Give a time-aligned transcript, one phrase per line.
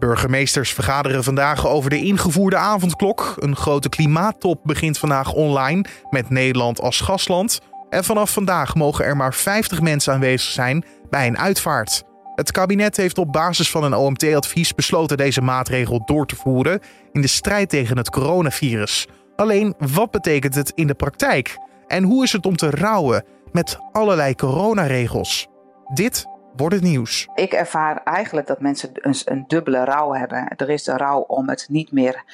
[0.00, 3.34] Burgemeesters vergaderen vandaag over de ingevoerde avondklok.
[3.38, 7.60] Een grote klimaattop begint vandaag online met Nederland als gastland.
[7.90, 12.02] En vanaf vandaag mogen er maar 50 mensen aanwezig zijn bij een uitvaart.
[12.34, 16.80] Het kabinet heeft op basis van een OMT-advies besloten deze maatregel door te voeren
[17.12, 19.06] in de strijd tegen het coronavirus.
[19.36, 21.58] Alleen, wat betekent het in de praktijk?
[21.86, 25.48] En hoe is het om te rouwen met allerlei coronaregels?
[25.94, 26.26] Dit
[26.60, 27.28] wordt het nieuws.
[27.34, 30.48] Ik ervaar eigenlijk dat mensen een, een dubbele rouw hebben.
[30.56, 32.24] Er is de rouw om het niet meer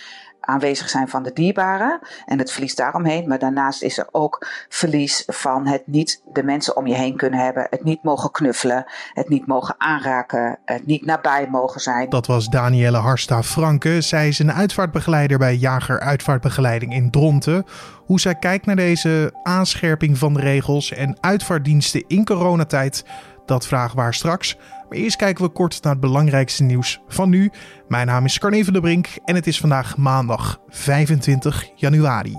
[0.46, 3.28] aanwezig zijn van de dierbaren en het verlies daaromheen.
[3.28, 7.40] Maar daarnaast is er ook verlies van het niet de mensen om je heen kunnen
[7.40, 12.08] hebben, het niet mogen knuffelen, het niet mogen aanraken, het niet nabij mogen zijn.
[12.08, 14.00] Dat was Danielle Harsta-Franke.
[14.00, 17.64] Zij is een uitvaartbegeleider bij Jager Uitvaartbegeleiding in Dronten.
[18.06, 23.04] Hoe zij kijkt naar deze aanscherping van de regels en uitvaartdiensten in coronatijd
[23.46, 24.56] dat vragen we haar straks.
[24.88, 27.50] Maar eerst kijken we kort naar het belangrijkste nieuws van nu.
[27.88, 32.34] Mijn naam is Carne van der Brink en het is vandaag maandag 25 januari.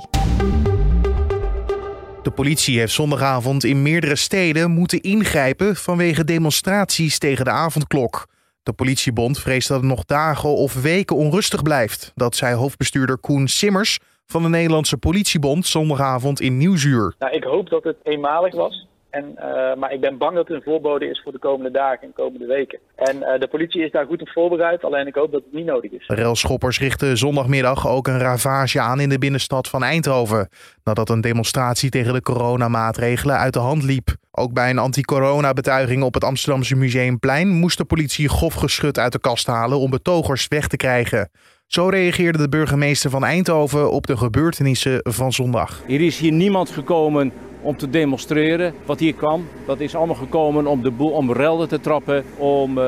[2.24, 8.28] De politie heeft zondagavond in meerdere steden moeten ingrijpen vanwege demonstraties tegen de avondklok.
[8.64, 12.12] De politiebond vreest dat het nog dagen of weken onrustig blijft.
[12.16, 17.16] Dat zei hoofdbestuurder Koen Simmers van de Nederlandse Politiebond zondagavond in Nieuwsuur.
[17.20, 18.88] Nou, ik hoop dat het eenmalig was.
[19.10, 22.02] En, uh, maar ik ben bang dat het een voorbode is voor de komende dagen
[22.02, 22.80] en komende weken.
[22.96, 25.66] En uh, de politie is daar goed op voorbereid, alleen ik hoop dat het niet
[25.66, 26.08] nodig is.
[26.08, 30.50] Relschoppers richten zondagmiddag ook een ravage aan in de binnenstad van Eindhoven.
[30.84, 34.16] Nadat een demonstratie tegen de coronamaatregelen uit de hand liep.
[34.32, 39.48] Ook bij een anti-corona-betuiging op het Amsterdamse Museumplein moest de politie geschut uit de kast
[39.48, 41.30] halen om betogers weg te krijgen.
[41.68, 45.82] Zo reageerde de burgemeester van Eindhoven op de gebeurtenissen van zondag.
[45.88, 48.74] Er is hier niemand gekomen om te demonstreren.
[48.86, 52.70] Wat hier kwam, dat is allemaal gekomen om de boel om relden te trappen, om
[52.70, 52.84] uh,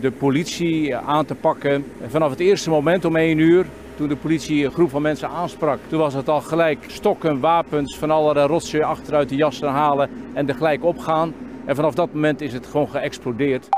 [0.00, 1.84] de politie aan te pakken.
[2.02, 5.28] En vanaf het eerste moment om 1 uur, toen de politie een groep van mensen
[5.28, 10.10] aansprak, toen was het al gelijk stokken, wapens, van allerlei rotzooi achteruit de jassen halen
[10.32, 11.34] en er gelijk opgaan.
[11.64, 13.68] En vanaf dat moment is het gewoon geëxplodeerd.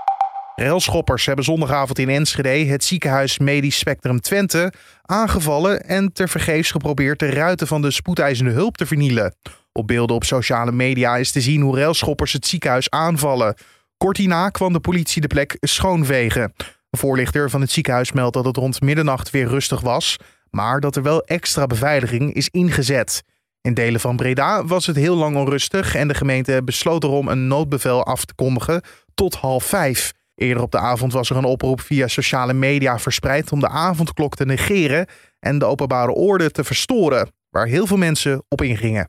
[0.54, 7.30] Relschoppers hebben zondagavond in Enschede het ziekenhuis Medisch Spectrum Twente aangevallen en tevergeefs geprobeerd de
[7.30, 9.34] ruiten van de spoedeisende hulp te vernielen.
[9.72, 13.54] Op beelden op sociale media is te zien hoe railschoppers het ziekenhuis aanvallen.
[13.96, 16.52] Kort hierna kwam de politie de plek schoonvegen.
[16.90, 20.16] Een voorlichter van het ziekenhuis meldt dat het rond middernacht weer rustig was,
[20.50, 23.22] maar dat er wel extra beveiliging is ingezet.
[23.60, 27.46] In delen van Breda was het heel lang onrustig en de gemeente besloot erom een
[27.46, 28.82] noodbevel af te kondigen
[29.14, 30.12] tot half vijf.
[30.42, 34.34] Eerder op de avond was er een oproep via sociale media verspreid om de avondklok
[34.34, 35.06] te negeren
[35.40, 39.08] en de openbare orde te verstoren, waar heel veel mensen op ingingen.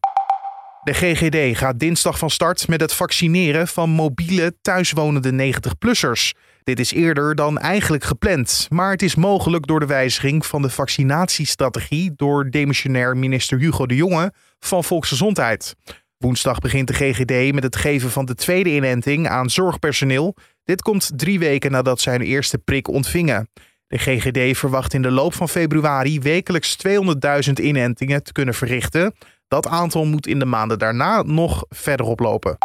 [0.83, 6.31] De GGD gaat dinsdag van start met het vaccineren van mobiele thuiswonende 90-plussers.
[6.63, 10.69] Dit is eerder dan eigenlijk gepland, maar het is mogelijk door de wijziging van de
[10.69, 15.75] vaccinatiestrategie door demissionair minister Hugo de Jonge van Volksgezondheid.
[16.23, 20.35] Woensdag begint de GGD met het geven van de tweede inenting aan zorgpersoneel.
[20.63, 23.49] Dit komt drie weken nadat zij een eerste prik ontvingen.
[23.87, 29.13] De GGD verwacht in de loop van februari wekelijks 200.000 inentingen te kunnen verrichten.
[29.47, 32.57] Dat aantal moet in de maanden daarna nog verder oplopen.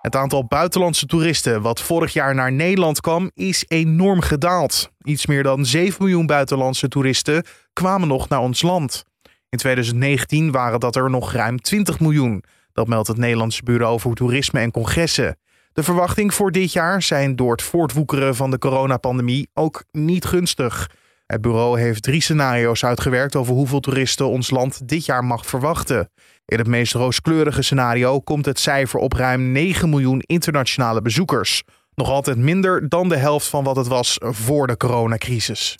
[0.00, 4.90] Het aantal buitenlandse toeristen wat vorig jaar naar Nederland kwam, is enorm gedaald.
[5.02, 9.04] Iets meer dan 7 miljoen buitenlandse toeristen kwamen nog naar ons land.
[9.48, 12.44] In 2019 waren dat er nog ruim 20 miljoen.
[12.72, 15.36] Dat meldt het Nederlandse Bureau voor Toerisme en Congressen.
[15.76, 20.90] De verwachting voor dit jaar zijn door het voortwoekeren van de coronapandemie ook niet gunstig.
[21.26, 26.10] Het bureau heeft drie scenario's uitgewerkt over hoeveel toeristen ons land dit jaar mag verwachten.
[26.44, 31.62] In het meest rooskleurige scenario komt het cijfer op ruim 9 miljoen internationale bezoekers.
[31.94, 35.74] Nog altijd minder dan de helft van wat het was voor de coronacrisis.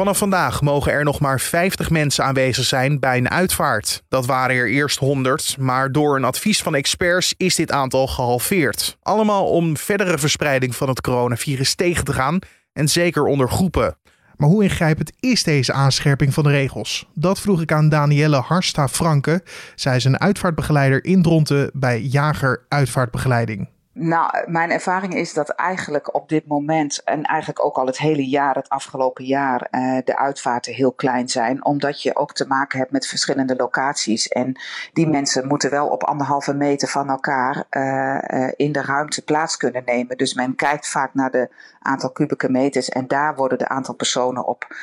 [0.00, 4.02] Vanaf vandaag mogen er nog maar 50 mensen aanwezig zijn bij een uitvaart.
[4.08, 8.98] Dat waren er eerst 100, maar door een advies van experts is dit aantal gehalveerd.
[9.02, 12.38] Allemaal om verdere verspreiding van het coronavirus tegen te gaan
[12.72, 13.96] en zeker onder groepen.
[14.36, 17.06] Maar hoe ingrijpend is deze aanscherping van de regels?
[17.14, 19.42] Dat vroeg ik aan Danielle Harsta-Franke.
[19.74, 23.68] Zij is een uitvaartbegeleider in Dronten bij Jager Uitvaartbegeleiding.
[23.92, 28.28] Nou, mijn ervaring is dat eigenlijk op dit moment en eigenlijk ook al het hele
[28.28, 31.64] jaar, het afgelopen jaar, uh, de uitvaarten heel klein zijn.
[31.64, 34.28] Omdat je ook te maken hebt met verschillende locaties.
[34.28, 34.60] En
[34.92, 39.82] die mensen moeten wel op anderhalve meter van elkaar uh, in de ruimte plaats kunnen
[39.84, 40.16] nemen.
[40.16, 41.50] Dus men kijkt vaak naar de
[41.80, 44.74] aantal kubieke meters en daar worden de aantal personen op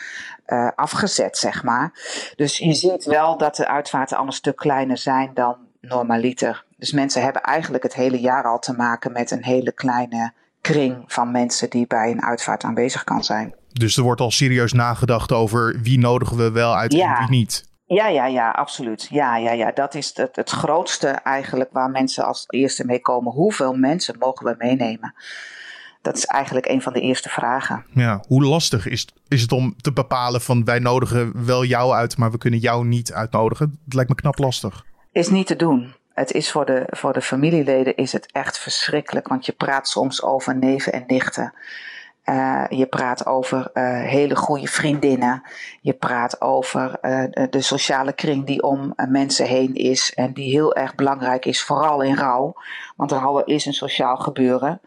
[0.76, 1.92] afgezet, zeg maar.
[2.36, 6.66] Dus je ziet wel dat de uitvaarten al een stuk kleiner zijn dan normaliter.
[6.78, 11.04] Dus mensen hebben eigenlijk het hele jaar al te maken met een hele kleine kring
[11.08, 13.56] van mensen die bij een uitvaart aanwezig kan zijn.
[13.72, 17.66] Dus er wordt al serieus nagedacht over wie nodigen we wel uit en wie niet.
[17.86, 19.08] Ja, ja, ja, absoluut.
[19.12, 19.72] Ja, ja, ja.
[19.72, 23.32] Dat is het, het grootste eigenlijk waar mensen als eerste mee komen.
[23.32, 25.14] Hoeveel mensen mogen we meenemen?
[26.02, 27.86] Dat is eigenlijk een van de eerste vragen.
[27.94, 32.18] Ja, hoe lastig is, is het om te bepalen van wij nodigen wel jou uit,
[32.18, 33.80] maar we kunnen jou niet uitnodigen?
[33.86, 34.86] Dat lijkt me knap lastig.
[35.18, 35.94] Is niet te doen.
[36.14, 40.24] Het is voor de, voor de familieleden is het echt verschrikkelijk, want je praat soms
[40.24, 41.54] over neven en nichten.
[42.26, 45.44] Uh, je praat over uh, hele goede vriendinnen.
[45.82, 50.14] Je praat over uh, de sociale kring die om mensen heen is.
[50.14, 52.54] En die heel erg belangrijk is, vooral in rouw.
[52.96, 54.82] Want rouwen is een sociaal gebeuren.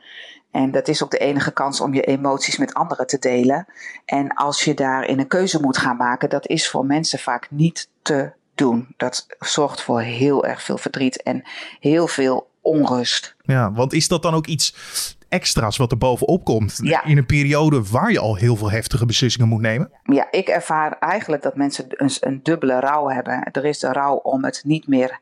[0.51, 3.67] En dat is ook de enige kans om je emoties met anderen te delen.
[4.05, 7.89] En als je daarin een keuze moet gaan maken, dat is voor mensen vaak niet
[8.03, 8.95] te doen.
[8.97, 11.43] Dat zorgt voor heel erg veel verdriet en
[11.81, 13.35] heel veel onrust.
[13.43, 14.75] Ja, want is dat dan ook iets
[15.29, 19.49] extra's wat er bovenop komt in een periode waar je al heel veel heftige beslissingen
[19.49, 19.91] moet nemen?
[20.03, 23.43] Ja, ik ervaar eigenlijk dat mensen een, een dubbele rouw hebben.
[23.53, 25.19] Er is de rouw om het niet meer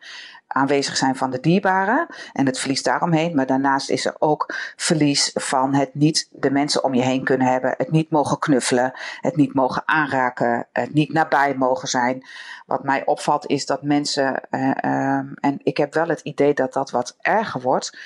[0.49, 3.35] aanwezig zijn van de dierbaren en het verlies daaromheen.
[3.35, 7.47] Maar daarnaast is er ook verlies van het niet de mensen om je heen kunnen
[7.47, 12.27] hebben, het niet mogen knuffelen, het niet mogen aanraken, het niet nabij mogen zijn.
[12.67, 16.73] Wat mij opvalt is dat mensen, uh, uh, en ik heb wel het idee dat
[16.73, 17.99] dat wat erger wordt,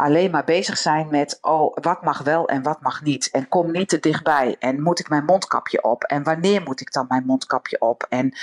[0.00, 3.30] alleen maar bezig zijn met, oh, wat mag wel en wat mag niet.
[3.30, 4.56] En kom niet te dichtbij.
[4.58, 6.04] En moet ik mijn mondkapje op?
[6.04, 8.06] En wanneer moet ik dan mijn mondkapje op?
[8.08, 8.36] En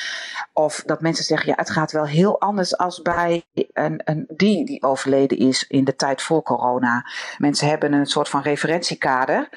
[0.54, 3.44] of dat mensen zeggen, ja, het gaat wel heel anders als bij
[3.74, 7.06] een, een die die overleden is in de tijd voor corona.
[7.38, 9.50] Mensen hebben een soort van referentiekader.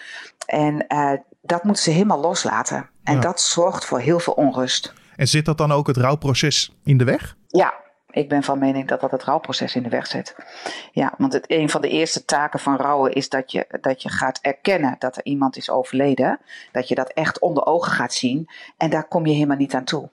[0.46, 1.12] En uh,
[1.43, 2.91] dat moeten ze helemaal loslaten.
[3.05, 3.20] En ja.
[3.20, 4.93] dat zorgt voor heel veel onrust.
[5.17, 7.37] En zit dat dan ook het rouwproces in de weg?
[7.46, 7.75] Ja,
[8.10, 10.36] ik ben van mening dat dat het rouwproces in de weg zet.
[10.92, 14.08] Ja, want het, een van de eerste taken van rouwen is dat je, dat je
[14.08, 16.38] gaat erkennen dat er iemand is overleden.
[16.72, 18.48] Dat je dat echt onder ogen gaat zien.
[18.76, 20.08] En daar kom je helemaal niet aan toe.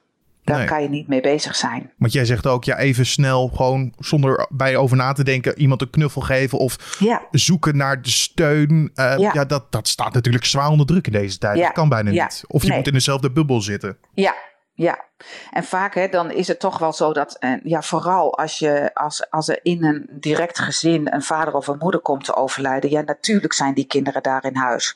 [0.47, 0.67] Daar nee.
[0.67, 1.91] kan je niet mee bezig zijn.
[1.97, 5.81] Want jij zegt ook, ja, even snel, gewoon zonder bij over na te denken, iemand
[5.81, 7.21] een knuffel geven of ja.
[7.31, 8.91] zoeken naar de steun.
[8.95, 9.31] Uh, ja.
[9.33, 11.57] ja, dat, dat staat natuurlijk zwaar onder druk in deze tijd.
[11.57, 11.63] Ja.
[11.63, 12.44] Dat kan bijna niet.
[12.47, 12.77] Of je nee.
[12.77, 13.97] moet in dezelfde bubbel zitten.
[14.13, 14.35] Ja,
[14.77, 15.03] ja,
[15.51, 18.94] en vaak hè, dan is het toch wel zo dat, en ja, vooral als, je,
[18.94, 22.89] als, als er in een direct gezin een vader of een moeder komt te overlijden,
[22.89, 24.95] ja, natuurlijk zijn die kinderen daar in huis.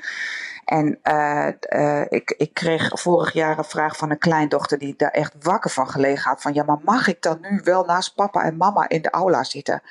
[0.65, 5.11] En uh, uh, ik, ik kreeg vorig jaar een vraag van een kleindochter die daar
[5.11, 6.41] echt wakker van gelegen had.
[6.41, 9.43] Van ja, maar mag ik dan nu wel naast papa en mama in de aula
[9.43, 9.81] zitten?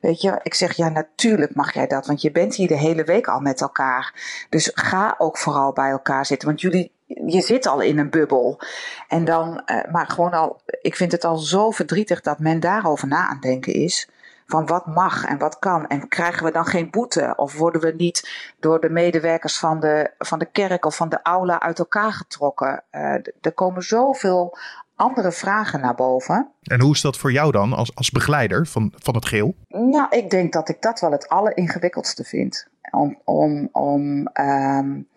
[0.00, 2.06] Weet je, ik zeg ja, natuurlijk mag jij dat.
[2.06, 4.14] Want je bent hier de hele week al met elkaar.
[4.48, 6.48] Dus ga ook vooral bij elkaar zitten.
[6.48, 6.92] Want jullie
[7.26, 8.60] je zit al in een bubbel.
[9.08, 13.08] En dan, uh, maar gewoon al, ik vind het al zo verdrietig dat men daarover
[13.08, 14.08] na aan denken is.
[14.46, 15.86] Van wat mag en wat kan.
[15.86, 17.32] En krijgen we dan geen boete?
[17.36, 18.30] Of worden we niet
[18.60, 22.84] door de medewerkers van de, van de kerk of van de aula uit elkaar getrokken?
[22.92, 24.58] Uh, er komen zoveel
[25.02, 26.50] andere vragen naar boven.
[26.62, 29.54] En hoe is dat voor jou dan als, als begeleider van, van het geel?
[29.68, 35.08] Nou, ik denk dat ik dat wel het alleringewikkeldste vind om, om, om um,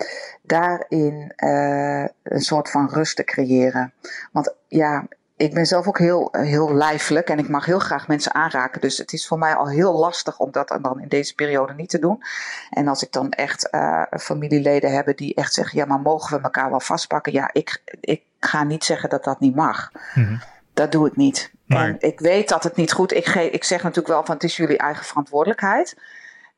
[0.41, 3.93] daarin uh, een soort van rust te creëren.
[4.31, 8.33] Want ja, ik ben zelf ook heel, heel lijfelijk en ik mag heel graag mensen
[8.33, 8.81] aanraken.
[8.81, 11.89] Dus het is voor mij al heel lastig om dat dan in deze periode niet
[11.89, 12.23] te doen.
[12.69, 16.43] En als ik dan echt uh, familieleden heb die echt zeggen: ja, maar mogen we
[16.43, 17.33] elkaar wel vastpakken?
[17.33, 19.91] Ja, ik, ik ga niet zeggen dat dat niet mag.
[20.13, 20.41] Mm-hmm.
[20.73, 21.51] Dat doe ik niet.
[21.65, 21.87] Maar...
[21.87, 23.25] En ik weet dat het niet goed is.
[23.25, 25.97] Ik, ik zeg natuurlijk wel van het is jullie eigen verantwoordelijkheid.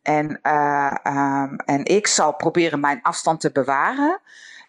[0.01, 4.19] En, uh, um, en ik zal proberen mijn afstand te bewaren.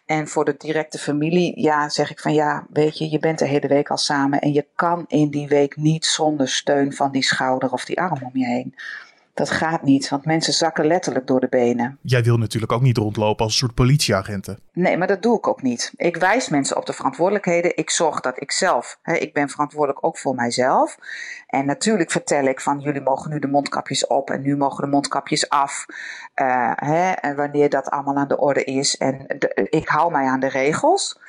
[0.09, 3.45] En voor de directe familie, ja, zeg ik van ja, weet je, je bent de
[3.45, 4.39] hele week al samen.
[4.39, 8.23] En je kan in die week niet zonder steun van die schouder of die arm
[8.23, 8.75] om je heen.
[9.39, 11.97] Dat gaat niet, want mensen zakken letterlijk door de benen.
[12.01, 14.59] Jij wil natuurlijk ook niet rondlopen als een soort politieagenten.
[14.73, 15.93] Nee, maar dat doe ik ook niet.
[15.95, 17.77] Ik wijs mensen op de verantwoordelijkheden.
[17.77, 20.97] Ik zorg dat ik zelf, hè, ik ben verantwoordelijk ook voor mijzelf.
[21.47, 24.89] En natuurlijk vertel ik van jullie mogen nu de mondkapjes op en nu mogen de
[24.89, 25.85] mondkapjes af.
[26.41, 28.97] Uh, hè, en wanneer dat allemaal aan de orde is.
[28.97, 31.19] En de, ik hou mij aan de regels.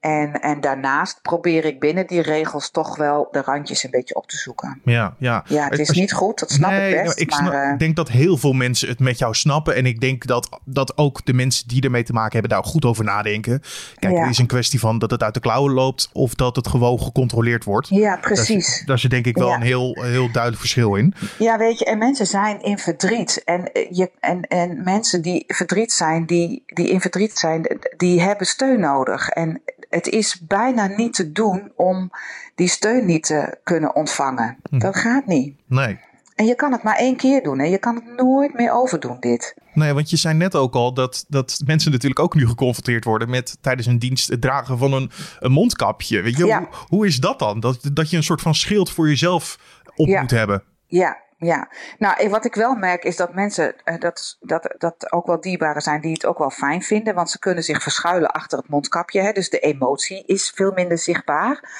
[0.00, 4.26] En, en daarnaast probeer ik binnen die regels toch wel de randjes een beetje op
[4.26, 4.80] te zoeken.
[4.84, 5.44] Ja, ja.
[5.48, 7.20] ja het is niet goed, dat snap nee, ik best.
[7.20, 9.74] Ik snap, maar, uh, denk dat heel veel mensen het met jou snappen.
[9.74, 12.84] En ik denk dat, dat ook de mensen die ermee te maken hebben daar goed
[12.84, 13.62] over nadenken.
[13.98, 14.20] Kijk, ja.
[14.20, 17.00] het is een kwestie van dat het uit de klauwen loopt of dat het gewoon
[17.00, 17.88] gecontroleerd wordt.
[17.88, 18.82] Ja, precies.
[18.86, 19.54] Daar zit denk ik wel ja.
[19.54, 21.14] een heel, heel duidelijk verschil in.
[21.38, 23.42] Ja, weet je, en mensen zijn in verdriet.
[23.44, 28.46] En, je, en, en mensen die verdriet zijn, die, die in verdriet zijn, die hebben
[28.46, 29.28] steun nodig.
[29.28, 32.10] En het is bijna niet te doen om
[32.54, 34.56] die steun niet te kunnen ontvangen.
[34.70, 34.78] Hm.
[34.78, 35.56] Dat gaat niet.
[35.66, 35.98] Nee.
[36.34, 39.16] En je kan het maar één keer doen en je kan het nooit meer overdoen,
[39.20, 39.54] dit.
[39.74, 43.30] Nee, want je zei net ook al dat, dat mensen natuurlijk ook nu geconfronteerd worden
[43.30, 46.20] met tijdens een dienst het dragen van een, een mondkapje.
[46.20, 47.60] Weet je, hoe, hoe, is dat dan?
[47.60, 49.58] Dat, dat je een soort van schild voor jezelf
[49.94, 50.62] op moet hebben.
[50.86, 55.26] Ja, ja, nou wat ik wel merk is dat mensen, uh, dat, dat, dat ook
[55.26, 58.58] wel dierbaren zijn die het ook wel fijn vinden, want ze kunnen zich verschuilen achter
[58.58, 59.20] het mondkapje.
[59.20, 61.70] Hè, dus de emotie is veel minder zichtbaar.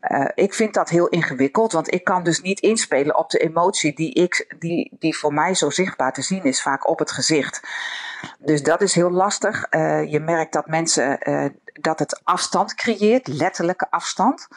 [0.00, 3.94] Uh, ik vind dat heel ingewikkeld, want ik kan dus niet inspelen op de emotie
[3.94, 7.60] die, ik, die, die voor mij zo zichtbaar te zien is, vaak op het gezicht.
[8.38, 9.66] Dus dat is heel lastig.
[9.70, 11.18] Uh, je merkt dat mensen,
[11.80, 14.48] dat het afstand creëert, letterlijke afstand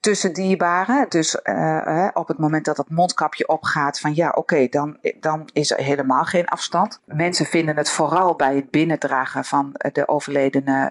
[0.00, 1.06] tussen dierbaren.
[1.08, 5.70] Dus uh, op het moment dat het mondkapje opgaat van ja, oké, dan, dan is
[5.70, 7.00] er helemaal geen afstand.
[7.04, 10.90] Mensen vinden het vooral bij het binnendragen van de overledene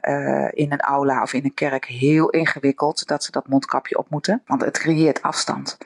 [0.54, 4.42] in een aula of in een kerk heel ingewikkeld dat ze dat mondkapje op moeten.
[4.46, 5.78] Want het creëert afstand.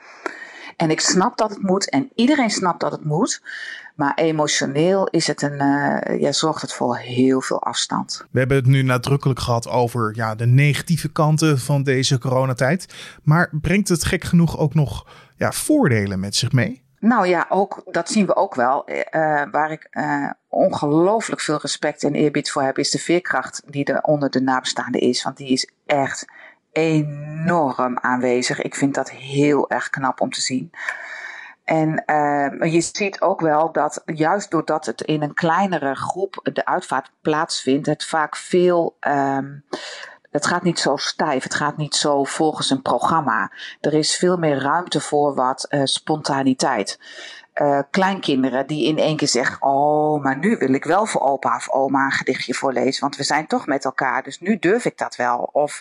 [0.82, 3.42] En ik snap dat het moet en iedereen snapt dat het moet.
[3.94, 8.26] Maar emotioneel is het een, uh, ja, zorgt het voor heel veel afstand.
[8.30, 12.94] We hebben het nu nadrukkelijk gehad over ja, de negatieve kanten van deze coronatijd.
[13.22, 16.82] Maar brengt het gek genoeg ook nog ja, voordelen met zich mee?
[16.98, 18.90] Nou ja, ook, dat zien we ook wel.
[18.90, 19.02] Uh,
[19.50, 24.02] waar ik uh, ongelooflijk veel respect en eerbied voor heb, is de veerkracht die er
[24.02, 25.22] onder de nabestaanden is.
[25.22, 26.24] Want die is echt
[26.72, 28.62] enorm aanwezig.
[28.62, 30.70] Ik vind dat heel erg knap om te zien.
[31.64, 36.64] En uh, je ziet ook wel dat juist doordat het in een kleinere groep de
[36.64, 38.96] uitvaart plaatsvindt, het vaak veel.
[39.00, 39.64] Um,
[40.30, 43.52] het gaat niet zo stijf, het gaat niet zo volgens een programma.
[43.80, 46.98] Er is veel meer ruimte voor wat uh, spontaniteit
[47.54, 51.56] uh, kleinkinderen die in één keer zeggen: Oh, maar nu wil ik wel voor opa
[51.56, 54.98] of oma een gedichtje voorlezen, want we zijn toch met elkaar, dus nu durf ik
[54.98, 55.38] dat wel.
[55.52, 55.80] Of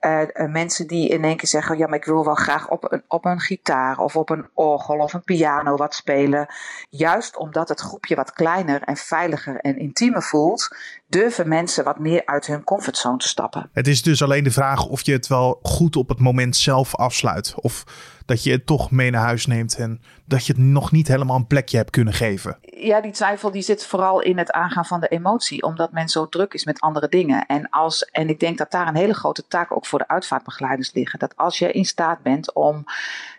[0.00, 3.02] uh, mensen die in één keer zeggen: Ja, maar ik wil wel graag op een,
[3.08, 6.46] op een gitaar of op een orgel of een piano wat spelen.
[6.88, 10.76] Juist omdat het groepje wat kleiner en veiliger en intiemer voelt,
[11.08, 13.70] durven mensen wat meer uit hun comfortzone te stappen.
[13.72, 16.94] Het is dus alleen de vraag of je het wel goed op het moment zelf
[16.94, 17.54] afsluit.
[17.56, 17.84] Of
[18.26, 21.36] dat je het toch mee naar huis neemt en dat je het nog niet helemaal
[21.36, 22.58] een plekje hebt kunnen geven.
[22.60, 26.28] Ja, die twijfel die zit vooral in het aangaan van de emotie, omdat men zo
[26.28, 27.46] druk is met andere dingen.
[27.46, 30.92] En, als, en ik denk dat daar een hele grote taak ook voor de uitvaartbegeleiders
[30.92, 31.18] liggen.
[31.18, 32.84] Dat als je in staat bent om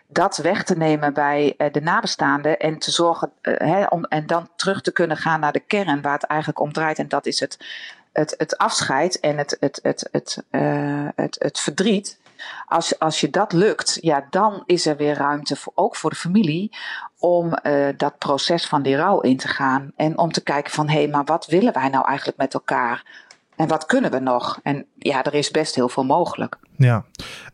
[0.06, 4.48] dat weg te nemen bij uh, de nabestaanden en te zorgen hè, om, en dan
[4.56, 6.98] terug te kunnen gaan naar de kern waar het eigenlijk om draait.
[6.98, 7.58] En dat is het,
[8.12, 12.18] het, het afscheid en het, het, het, het, uh, het, het verdriet.
[12.66, 16.76] Als, als je dat lukt, ja, dan is er weer ruimte ook voor de familie
[17.18, 17.54] om
[17.96, 19.92] dat proces van die rouw in te gaan.
[19.96, 23.26] En om te kijken van, hé, hey, maar wat willen wij nou eigenlijk met elkaar?
[23.58, 24.60] En wat kunnen we nog?
[24.62, 26.58] En ja, er is best heel veel mogelijk.
[26.76, 27.04] Ja,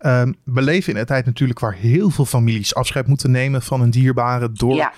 [0.00, 3.80] um, we leven in een tijd natuurlijk waar heel veel families afscheid moeten nemen van
[3.80, 4.75] een dierbare door...
[4.75, 4.92] Ja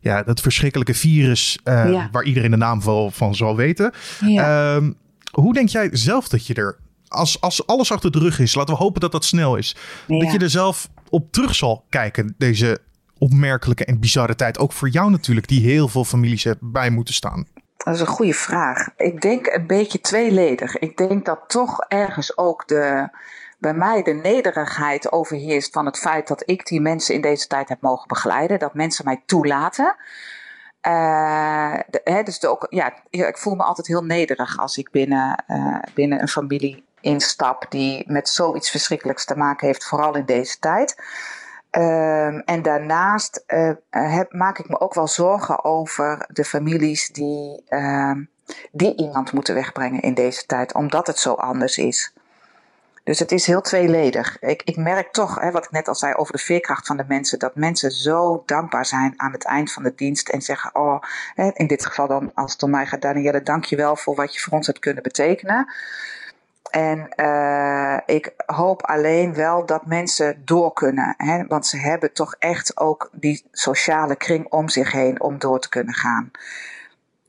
[0.00, 2.08] ja, dat verschrikkelijke virus uh, ja.
[2.12, 3.92] waar iedereen de naam van, van zal weten.
[4.20, 4.74] Ja.
[4.74, 4.96] Um,
[5.30, 6.78] hoe denk jij zelf dat je er
[7.08, 9.76] als, als alles achter de rug is, laten we hopen dat dat snel is,
[10.06, 12.78] dat je er zelf op terug zal kijken, deze
[13.18, 14.58] opmerkelijke en bizarre tijd.
[14.58, 17.46] Ook voor jou natuurlijk, die heel veel families bij moeten staan.
[17.84, 18.88] Dat is een goede vraag.
[18.96, 20.78] Ik denk een beetje tweeledig.
[20.78, 23.08] Ik denk dat toch ergens ook de,
[23.58, 27.68] bij mij de nederigheid overheerst van het feit dat ik die mensen in deze tijd
[27.68, 28.58] heb mogen begeleiden.
[28.58, 29.96] Dat mensen mij toelaten.
[30.80, 35.78] De, hè, dus ook, ja, ik voel me altijd heel nederig als ik binnen, uh,
[35.94, 40.96] binnen een familie instap die met zoiets verschrikkelijks te maken heeft, vooral in deze tijd.
[41.78, 43.44] Um, en daarnaast
[43.90, 48.16] heb, maak ik me ook wel zorgen over de families die, uh,
[48.72, 52.12] die iemand moeten wegbrengen in deze tijd, omdat het zo anders is.
[53.04, 54.38] Dus het is heel tweeledig.
[54.40, 57.04] Ik, ik merk toch, hè, wat ik net al zei over de veerkracht van de
[57.08, 61.02] mensen, dat mensen zo dankbaar zijn aan het eind van de dienst en zeggen: Oh,
[61.34, 64.14] hè, in dit geval dan, als het om mij gaat, Danielle, dank je wel voor
[64.14, 65.72] wat je voor ons hebt kunnen betekenen.
[66.70, 71.14] En uh, ik hoop alleen wel dat mensen door kunnen.
[71.16, 71.46] Hè?
[71.46, 75.68] Want ze hebben toch echt ook die sociale kring om zich heen om door te
[75.68, 76.30] kunnen gaan.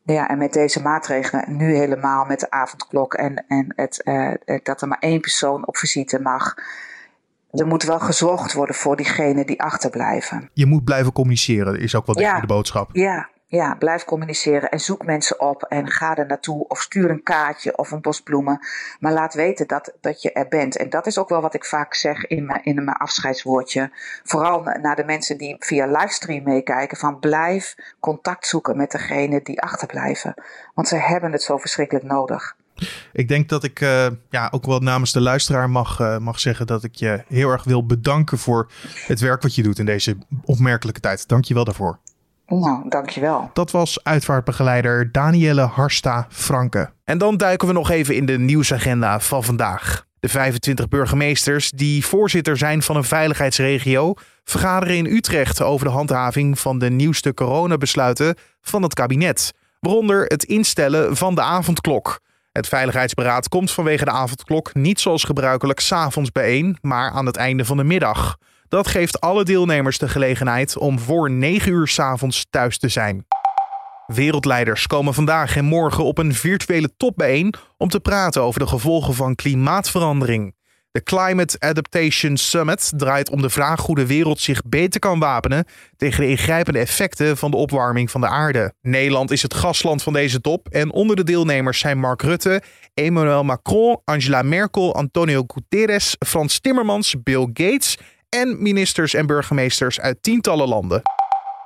[0.03, 4.33] Ja, en met deze maatregelen, nu helemaal met de avondklok en, en het, uh,
[4.63, 6.55] dat er maar één persoon op visite mag.
[7.51, 10.49] Er moet wel gezorgd worden voor diegenen die achterblijven.
[10.53, 12.89] Je moet blijven communiceren, is ook wel ja, de boodschap.
[12.93, 17.23] Ja, ja, blijf communiceren en zoek mensen op en ga er naartoe of stuur een
[17.23, 18.59] kaartje of een bos bloemen.
[18.99, 20.77] Maar laat weten dat, dat je er bent.
[20.77, 23.91] En dat is ook wel wat ik vaak zeg in mijn, in mijn afscheidswoordje.
[24.23, 29.61] Vooral naar de mensen die via livestream meekijken van blijf contact zoeken met degene die
[29.61, 30.33] achterblijven.
[30.73, 32.55] Want ze hebben het zo verschrikkelijk nodig.
[33.13, 36.67] Ik denk dat ik uh, ja, ook wel namens de luisteraar mag, uh, mag zeggen
[36.67, 38.71] dat ik je heel erg wil bedanken voor
[39.07, 41.27] het werk wat je doet in deze opmerkelijke tijd.
[41.27, 41.99] Dank je wel daarvoor.
[42.59, 43.49] Nou, dankjewel.
[43.53, 46.89] Dat was uitvaartbegeleider Danielle Harsta Franke.
[47.03, 50.05] En dan duiken we nog even in de nieuwsagenda van vandaag.
[50.19, 56.59] De 25 burgemeesters die voorzitter zijn van een veiligheidsregio vergaderen in Utrecht over de handhaving
[56.59, 62.19] van de nieuwste coronabesluiten van het kabinet, waaronder het instellen van de avondklok.
[62.51, 67.65] Het Veiligheidsberaad komt vanwege de avondklok niet zoals gebruikelijk s'avonds bijeen, maar aan het einde
[67.65, 68.37] van de middag.
[68.71, 73.25] Dat geeft alle deelnemers de gelegenheid om voor 9 uur s'avonds thuis te zijn.
[74.05, 78.67] Wereldleiders komen vandaag en morgen op een virtuele top bijeen om te praten over de
[78.67, 80.55] gevolgen van klimaatverandering.
[80.91, 85.65] De Climate Adaptation Summit draait om de vraag hoe de wereld zich beter kan wapenen
[85.97, 88.73] tegen de ingrijpende effecten van de opwarming van de aarde.
[88.81, 92.61] Nederland is het gastland van deze top en onder de deelnemers zijn Mark Rutte,
[92.93, 97.97] Emmanuel Macron, Angela Merkel, Antonio Guterres, Frans Timmermans, Bill Gates
[98.37, 101.01] en ministers en burgemeesters uit tientallen landen.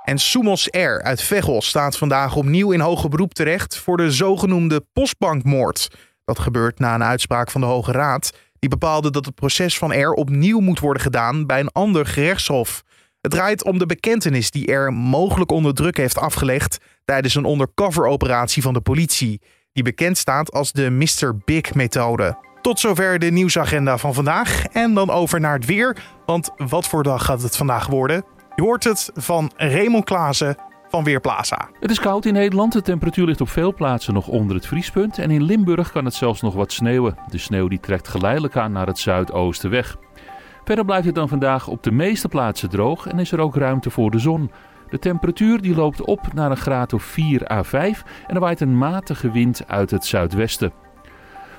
[0.03, 4.86] En Sumos Air uit Veghel staat vandaag opnieuw in hoger beroep terecht voor de zogenoemde
[4.93, 5.89] postbankmoord.
[6.24, 8.31] Dat gebeurt na een uitspraak van de Hoge Raad.
[8.60, 12.84] Die bepaalde dat het proces van Air opnieuw moet worden gedaan bij een ander gerechtshof.
[13.22, 18.62] Het draait om de bekentenis die Air mogelijk onder druk heeft afgelegd tijdens een undercover-operatie
[18.62, 19.41] van de politie,
[19.72, 21.38] die bekend staat als de Mr.
[21.45, 22.38] Big-methode.
[22.65, 24.65] Tot zover de nieuwsagenda van vandaag.
[24.65, 25.98] En dan over naar het weer.
[26.25, 28.24] Want wat voor dag gaat het vandaag worden?
[28.55, 30.55] Je hoort het van Raymond Klaassen
[30.88, 31.69] van Weerplaza.
[31.79, 32.74] Het is koud in Nederland.
[32.74, 35.17] De temperatuur ligt op veel plaatsen nog onder het vriespunt.
[35.17, 37.17] En in Limburg kan het zelfs nog wat sneeuwen.
[37.27, 39.98] De sneeuw die trekt geleidelijk aan naar het zuidoosten weg.
[40.63, 43.89] Verder blijft het dan vandaag op de meeste plaatsen droog en is er ook ruimte
[43.89, 44.51] voor de zon.
[44.89, 48.62] De temperatuur die loopt op naar een graad of 4 à 5 en er waait
[48.62, 50.85] een matige wind uit het zuidwesten.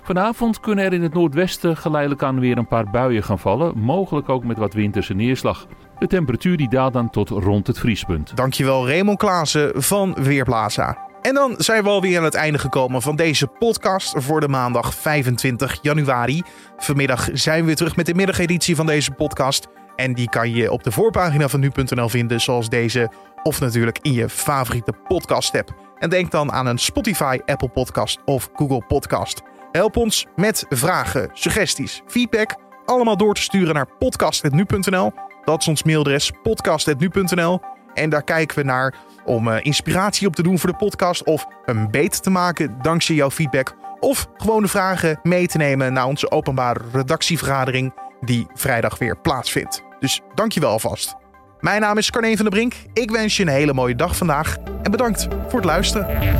[0.06, 4.28] Vanavond kunnen er in het noordwesten geleidelijk aan weer een paar buien gaan vallen, mogelijk
[4.28, 5.66] ook met wat winterse neerslag.
[5.98, 8.36] De temperatuur die daalt dan tot rond het vriespunt.
[8.36, 10.98] Dankjewel Raymond Klaassen van Weerplaza.
[11.22, 14.94] En dan zijn we alweer aan het einde gekomen van deze podcast voor de maandag
[14.94, 16.42] 25 januari.
[16.76, 19.66] Vanmiddag zijn we weer terug met de middageditie van deze podcast.
[19.96, 23.10] En die kan je op de voorpagina van nu.nl vinden, zoals deze,
[23.42, 25.74] of natuurlijk in je favoriete podcast-app.
[25.98, 29.42] En denk dan aan een Spotify, Apple Podcast of Google Podcast.
[29.76, 35.12] Help ons met vragen, suggesties, feedback, allemaal door te sturen naar podcast.nu.nl.
[35.44, 37.60] Dat is ons mailadres podcast.nu.nl.
[37.94, 41.46] En daar kijken we naar om uh, inspiratie op te doen voor de podcast of
[41.64, 43.74] een beet te maken dankzij jouw feedback.
[44.00, 49.82] Of gewoon de vragen mee te nemen naar onze openbare redactievergadering die vrijdag weer plaatsvindt.
[50.00, 51.14] Dus dankjewel alvast.
[51.60, 52.74] Mijn naam is Carne van der Brink.
[52.92, 56.34] Ik wens je een hele mooie dag vandaag en bedankt voor het luisteren.